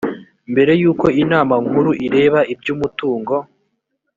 mbere 0.51 0.71
y 0.81 0.83
uko 0.91 1.05
inama 1.23 1.55
nkuru 1.65 1.91
ireba 2.05 2.39
iby 2.53 2.67
umutungo 2.75 3.33